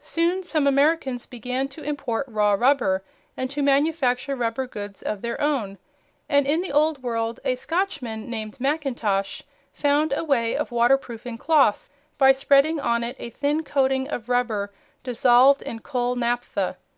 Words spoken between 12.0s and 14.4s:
by spreading on it a thin coating of